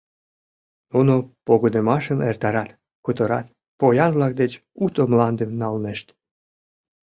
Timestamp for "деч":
4.41-4.53